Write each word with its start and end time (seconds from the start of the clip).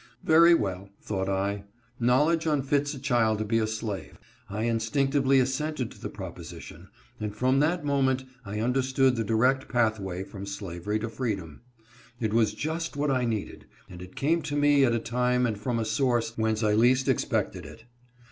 "Yery 0.25 0.57
well," 0.57 0.89
thought 0.99 1.29
I." 1.29 1.65
Knowledge 1.99 2.47
unfits 2.47 2.95
a 2.95 2.99
child 2.99 3.37
to 3.37 3.45
be 3.45 3.59
a 3.59 3.67
slave." 3.67 4.17
I 4.49 4.63
instinctively 4.63 5.39
assented 5.39 5.91
to 5.91 6.01
the 6.01 6.09
pro 6.09 6.31
position, 6.31 6.87
and 7.19 7.35
from 7.35 7.59
that 7.59 7.85
moment 7.85 8.23
I 8.43 8.61
understood 8.61 9.15
the 9.15 9.23
direct 9.23 9.69
pathway 9.69 10.23
from 10.23 10.47
slavery 10.47 10.97
to 10.97 11.09
freedom. 11.09 11.61
It 12.19 12.33
was 12.33 12.55
just 12.55 12.97
what 12.97 13.11
I 13.11 13.25
needed, 13.25 13.67
and 13.87 14.01
it 14.01 14.15
came 14.15 14.41
to 14.41 14.55
me 14.55 14.83
at 14.85 14.93
a 14.95 14.97
time 14.97 15.45
and 15.45 15.55
from 15.55 15.77
a 15.77 15.85
source 15.85 16.35
whence 16.35 16.63
I 16.63 16.73
least 16.73 17.07
expected 17.07 17.63
it. 17.67 17.83